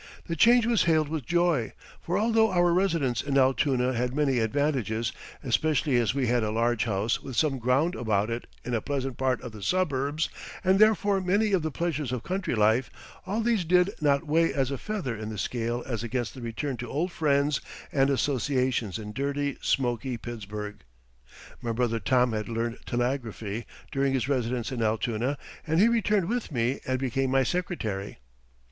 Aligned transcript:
The 0.25 0.35
change 0.35 0.65
was 0.65 0.85
hailed 0.85 1.09
with 1.09 1.27
joy, 1.27 1.73
for 2.01 2.17
although 2.17 2.49
our 2.49 2.73
residence 2.73 3.21
in 3.21 3.37
Altoona 3.37 3.93
had 3.93 4.15
many 4.15 4.39
advantages, 4.39 5.13
especially 5.43 5.97
as 5.97 6.15
we 6.15 6.25
had 6.25 6.41
a 6.43 6.49
large 6.49 6.85
house 6.85 7.21
with 7.21 7.35
some 7.35 7.59
ground 7.59 7.93
about 7.93 8.31
it 8.31 8.47
in 8.65 8.73
a 8.73 8.81
pleasant 8.81 9.15
part 9.19 9.39
of 9.41 9.51
the 9.51 9.61
suburbs 9.61 10.27
and 10.63 10.79
therefore 10.79 11.21
many 11.21 11.51
of 11.53 11.61
the 11.61 11.69
pleasures 11.69 12.11
of 12.11 12.23
country 12.23 12.55
life, 12.55 12.89
all 13.27 13.41
these 13.41 13.63
did 13.63 13.91
not 14.01 14.25
weigh 14.25 14.51
as 14.51 14.71
a 14.71 14.77
feather 14.79 15.15
in 15.15 15.29
the 15.29 15.37
scale 15.37 15.83
as 15.85 16.01
against 16.03 16.33
the 16.33 16.41
return 16.41 16.77
to 16.77 16.89
old 16.89 17.11
friends 17.11 17.61
and 17.91 18.09
associations 18.09 18.97
in 18.97 19.13
dirty, 19.13 19.59
smoky 19.61 20.17
Pittsburgh. 20.17 20.83
My 21.61 21.73
brother 21.73 21.99
Tom 21.99 22.31
had 22.31 22.49
learned 22.49 22.79
telegraphy 22.87 23.67
during 23.91 24.13
his 24.13 24.27
residence 24.27 24.71
in 24.71 24.81
Altoona 24.81 25.37
and 25.67 25.79
he 25.79 25.87
returned 25.87 26.27
with 26.27 26.51
me 26.51 26.79
and 26.87 26.97
became 26.97 27.29
my 27.29 27.43
secretary. 27.43 28.17